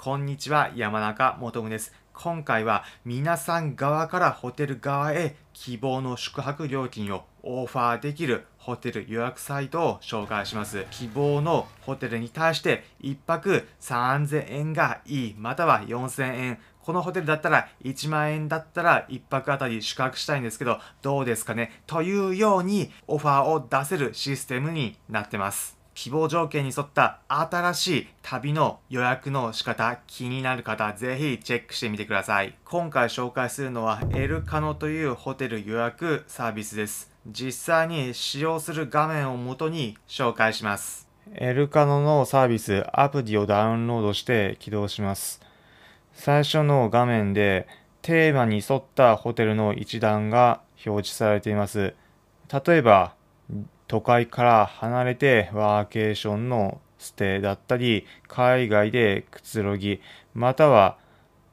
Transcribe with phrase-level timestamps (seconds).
[0.00, 1.92] こんにちは、山中元夢です。
[2.12, 10.86] 今回は皆さん側からホテル側へ希望の宿泊料金をオファーできるホテル予約サイトを紹介します。
[10.92, 16.60] 希望のホテルに対して1泊3000円がいい、または4000円。
[16.80, 21.82] このホテルだったら1万円だったら1泊あたり宿泊したいんですけど、どうですかね？
[21.88, 25.76] というようにオファーを出せるシステムになってます。
[26.00, 32.54] 希望条件に沿った新しい旅の予約の仕方気になる方ぜひチェックしてみてください。
[32.64, 37.10] 今回紹介するのはエルカノというホテル予約サービスです。
[37.26, 41.08] 実際に使用する画面をもとに紹介します。
[41.34, 45.40] エルカノのサービスアプリをダウンロードして起動します。
[46.12, 47.66] 最初の画面で
[48.02, 51.96] テーマに沿ったホテルの一覧が表示されています。
[52.52, 53.17] 例えば
[53.88, 60.00] 都会から離れてワーケーションのステイだったり、海外でくつろぎ、
[60.34, 60.98] または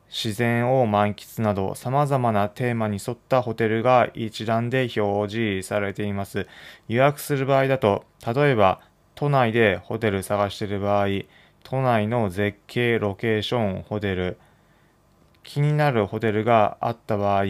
[0.09, 6.47] 自然を満喫など様々なテーマに沿ったホテルが一覧で表示されています。
[6.87, 8.81] 予約する場合だと、例えば
[9.15, 11.07] 都内でホテル探している場合、
[11.63, 14.37] 都内の絶景ロケーションホテル、
[15.43, 17.45] 気になるホテルがあった場合、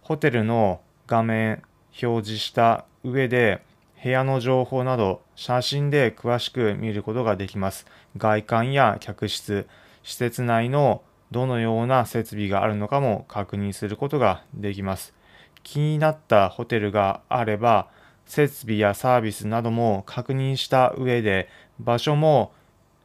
[0.00, 1.62] ホテルの画面
[2.02, 3.62] 表示した上で
[4.02, 7.86] 部屋の情報など写真で詳しく見ることができます。
[8.16, 9.68] 外観や客室、
[10.02, 15.14] 施設内のどのような設備があるのかも確認することができます。
[15.62, 17.88] 気になったホテルがあれば、
[18.24, 21.48] 設備やサービスなども確認した上で、
[21.80, 22.52] 場所も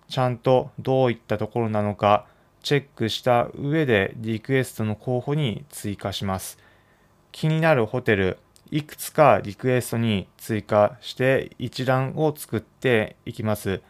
[0.07, 2.25] ちゃんとどういったところなのか
[2.61, 6.57] チェックした上でリクエストの候補に追加します。
[7.31, 8.37] 気になるホテル、
[8.73, 13.81] いくつかリクエストに追加して一覧を作っていきます。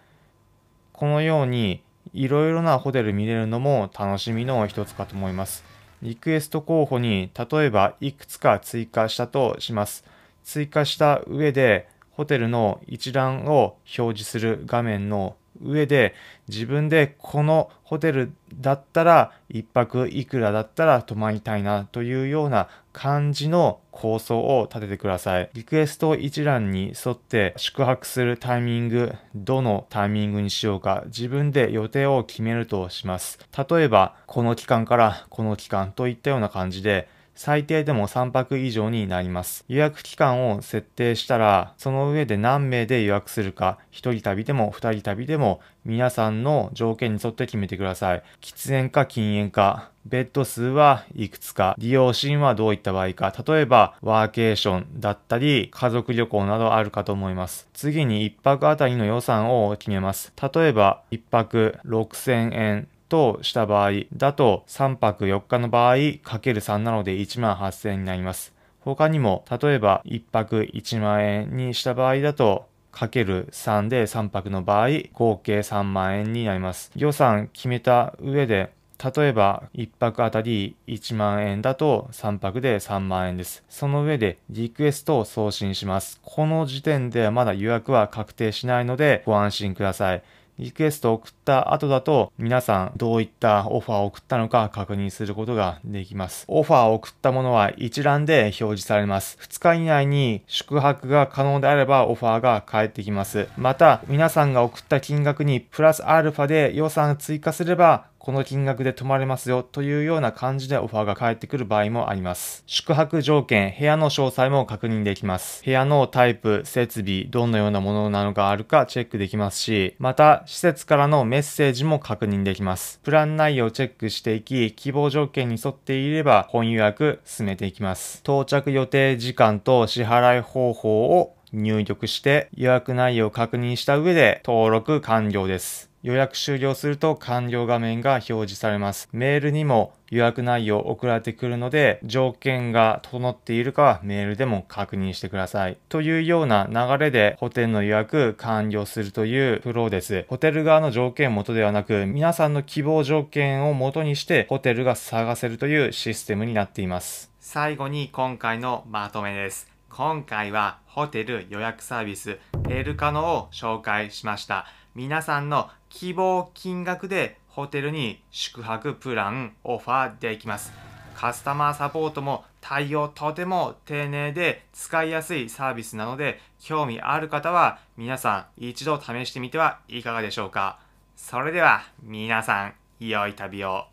[0.92, 1.82] このように
[2.12, 5.64] いろいろなホテル見れるのも楽しみの一つかと思います。
[6.02, 10.04] リクエスト候補に例えばいくつか追加したとします。
[10.44, 16.14] 追加した上でホテルの一覧を表示する画面の上で
[16.50, 25.50] 自分でこのホテルだったら一泊いくらだったら泊まりたいなというような漢字の構想を立ててください。
[25.54, 33.40] リクエスト一覧に沿って宿泊するタイミング、どのタイミングにしようか自分で予定を決めるとします。
[33.70, 39.66] 例えばこの期間からこの期間といったような感じで最低でも3泊以上になります。
[39.68, 48.24] 予約期間を設定したら、その上で何名で予約するか、1人旅でも2人旅でも、皆さんの条件に沿って決めてください。
[48.42, 57.68] 喫煙か禁煙か、ベッド数はいくつか、利用シーンはどういった場合か、例えばワーケーションだったり、家族旅行などあるかと思います。
[57.74, 60.34] 次に1泊あたりの予算を決めます。
[60.54, 62.88] 例えば1泊6000円。
[63.14, 68.56] とした場合だと3泊4日の場合かける3なので1万8000円になります。
[68.80, 76.92] 他にも例えば1泊1万円にした場合だとかける3で3泊の場合合計3万円になります。
[76.96, 78.72] 予算決めた上で
[79.16, 83.64] 例えば1泊あたり1万円だと3泊で3万円です。
[83.70, 86.20] その上でリクエストを送信します。
[86.24, 90.24] この時点ではまだ予約は確定しないのでご安心ください。
[90.60, 96.46] リクエストを送った後だと皆さんどういったオファーを送ったのか確認することができます。
[96.48, 99.38] オファーを送ったものは一覧で表示されます。
[99.42, 103.48] 2日以内に宿泊が可能であればオファーが返ってきます。
[103.58, 112.64] また皆さんが送った金額にプラスアルファで予算追加すればこの金額で泊まれますよというような感じでオファーが返ってくる場合もあります。
[112.68, 115.62] 宿泊条件、部屋の詳細も確認できます。
[115.66, 123.02] 部屋のタイプ、設備、どのようなものなのがあるかチェックできますし、また施設からのメッセージも確認できます。
[123.04, 128.20] プラン内容をチェックしていき、希望条件に沿っていれば本予約進めていきます。
[128.20, 135.93] 到着予定時間と支払い方法を入力して予約内容を確認した上で登録完了です。
[136.04, 139.08] 予約終了すると完了画面が表示されます。
[139.14, 145.78] メールにも予約内容送られてくるので、条件が整っているかはメールでも確認してください。
[145.88, 150.26] というような流れでホテルの予約完了するというフローです。
[150.28, 157.32] ホテル側の条件元ではなく、皆さんの希望条件を元にしてホテルが探せるというシステムになっています。
[157.40, 159.73] 最後に今回のまとめです。
[159.96, 164.66] 今回はホテル予約サービスエルカノを紹介しました。
[164.96, 170.74] 皆さんの希望金額でホテルに宿泊プランオファーできます。
[171.14, 180.80] カスタマーサポートも対応とても丁寧で使いやすいサービスなので興味ある方は皆さん一度試してみてはいかがでしょうか。
[181.16, 183.93] それでは皆さん良い旅を。